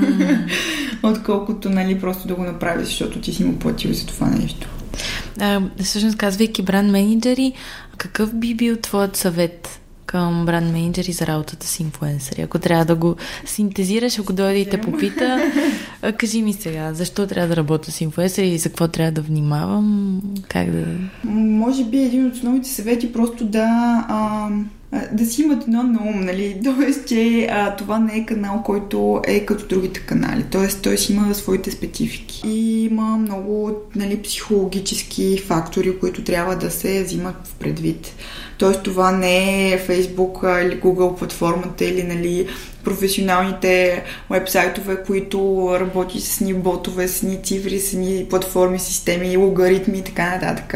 [1.04, 4.70] Отколкото, нали, просто да го направи, защото ти си му платил за това нещо.
[5.39, 7.54] А, всъщност, казвайки бранд менеджери,
[7.98, 12.41] какъв би бил твоят съвет към бранд менеджери за работата с инфуенсъри?
[12.41, 13.15] Ако трябва да го
[13.46, 15.52] синтезираш, ако дойде и те попита,
[16.17, 20.22] кажи ми сега, защо трябва да работя с инфлуенсъри и за какво трябва да внимавам?
[20.48, 20.86] Как да...
[21.32, 23.65] Може би един от основните съвети просто да...
[24.10, 24.50] А,
[25.12, 26.62] да си имат едно на ум, нали?
[26.63, 30.45] Тоест, че а, това не е канал, който е като другите канали.
[30.51, 32.41] Тоест, той си има своите специфики.
[32.47, 38.15] И има много нали, психологически фактори, които трябва да се взимат в предвид.
[38.63, 42.47] Тоест, това не е Facebook или Google платформата или нали,
[42.84, 49.98] професионалните вебсайтове, които работи с ни ботове, с ни цифри, с ни платформи, системи, логаритми
[49.98, 50.75] и така нататък.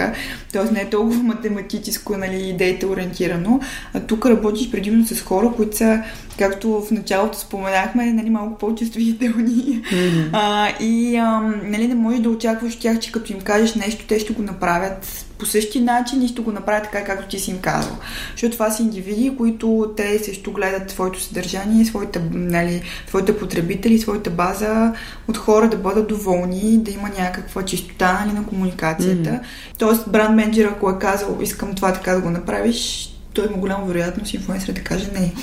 [0.53, 3.59] Тоест не е толкова математическо, нали, идеята ориентирано.
[3.93, 6.03] А тук работиш предимно с хора, които са,
[6.37, 9.81] както в началото споменахме, нали, малко по-чувствителни.
[9.91, 10.29] Mm-hmm.
[10.33, 14.05] А, и а, нали, не можеш да очакваш от тях, че като им кажеш нещо,
[14.07, 17.51] те ще го направят по същия начин и ще го направят така, както ти си
[17.51, 17.97] им казал.
[18.31, 24.29] Защото това са индивиди, които те също гледат твоето съдържание, своите, нали, твоите потребители, своята
[24.29, 24.93] база
[25.27, 29.29] от хора да бъдат доволни, да има някаква чистота нали, на комуникацията.
[29.29, 29.77] Mm-hmm.
[29.77, 33.85] Тоест, бранд менеджер, ако е казал, искам това така да го направиш, той има голяма
[33.85, 35.33] вероятност инфлуенсър да каже не.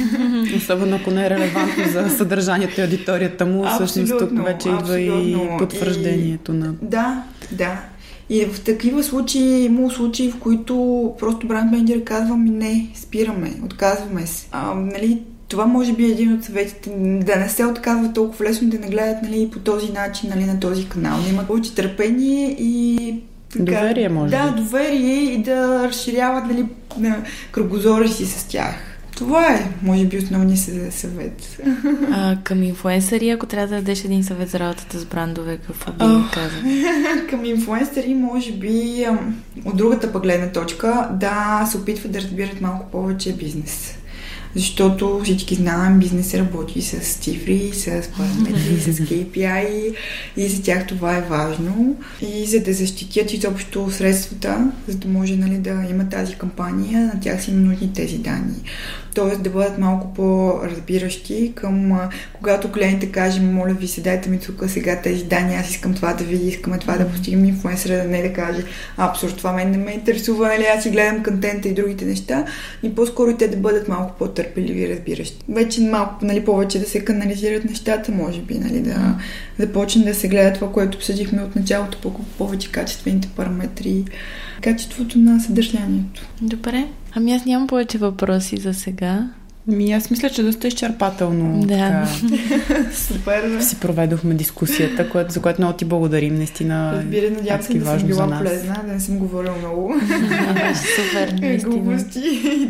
[0.56, 5.36] Особено ако не е релевантно за съдържанието и аудиторията му, всъщност тук вече идва и
[5.58, 6.56] потвърждението и...
[6.56, 6.74] на...
[6.82, 7.22] Да,
[7.52, 7.80] да.
[8.30, 13.54] И в такива случаи, има случаи, в които просто бранд менеджер казва ми не, спираме,
[13.64, 14.46] отказваме се.
[14.52, 16.90] А, нали, това може би е един от съветите,
[17.24, 20.60] да не се отказва толкова лесно, да не гледат нали, по този начин нали, на
[20.60, 21.22] този канал.
[21.22, 23.14] Да имат повече търпение и
[23.58, 24.60] така, доверие, може Да, би.
[24.60, 26.66] доверие и да разширяват нали,
[27.52, 28.74] кръгозора си с тях.
[29.16, 31.58] Това е, може би, основният съвет.
[32.12, 35.98] А, към инфуенсъри, ако трябва да дадеш един съвет за работата с брандове, какво би
[35.98, 36.60] oh, казал?
[37.30, 39.06] към инфуенсъри, може би,
[39.64, 43.98] от другата пък гледна точка, да се опитват да разбират малко повече бизнес
[44.56, 47.84] защото всички знаем, бизнес работи с цифри, с
[48.16, 49.94] параметри, с KPI
[50.36, 51.96] и за тях това е важно.
[52.22, 57.20] И за да защитят изобщо средствата, за да може нали, да има тази кампания, на
[57.20, 58.62] тях са им нужни тези данни
[59.14, 59.36] т.е.
[59.36, 62.00] да бъдат малко по-разбиращи към
[62.32, 66.12] когато клиентите каже, моля ви се, дайте ми тук сега тези данни, аз искам това
[66.12, 68.62] да видя, искаме това да постигнем инфлуенсъра, да не да каже,
[68.96, 72.44] абсурд, това мен не ме интересува, нали, аз си гледам контента и другите неща,
[72.82, 75.44] и по-скоро и те да бъдат малко по-търпеливи и разбиращи.
[75.48, 79.18] Вече малко, нали, повече да се канализират нещата, може би, нали, да
[79.58, 84.04] започне да се гледа това, което обсъдихме от началото, по повече качествените параметри,
[84.62, 86.28] качеството на съдържанието.
[86.42, 86.86] Добре.
[87.14, 89.30] Ами аз нямам повече въпроси за сега.
[89.66, 91.68] Ми, аз мисля, че доста изчерпателно да.
[91.68, 92.06] така,
[92.92, 93.60] Супер.
[93.60, 96.34] си проведохме дискусията, което, за което много ти благодарим.
[96.34, 99.94] Наистина Разбира, надявам се да съм била полезна, да не съм говорила много.
[100.96, 102.00] Супер, наистина.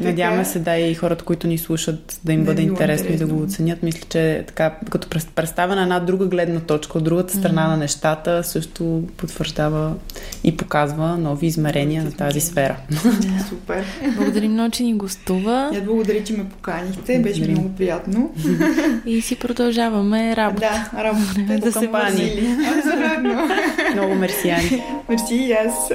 [0.00, 3.28] Надяваме се да и хората, които ни слушат, да им да бъде интересно, интересно и
[3.28, 3.82] да го оценят.
[3.82, 7.70] Мисля, че така, като представя на една друга гледна точка, от другата страна mm-hmm.
[7.70, 9.94] на нещата, също потвърждава
[10.44, 12.76] и показва нови измерения на тази сфера.
[13.48, 13.84] Супер.
[14.16, 15.70] Благодарим много, че ни гостува.
[15.74, 17.18] Я благодаря, че ме покани поканихте.
[17.18, 17.52] Беше Благодарим.
[17.62, 18.30] много приятно.
[19.06, 20.86] И си продължаваме работа.
[20.92, 21.60] Да, работа.
[21.60, 21.88] да се
[22.78, 23.48] Абсолютно.
[23.94, 24.50] много мерси,
[25.08, 25.90] Мерси и аз.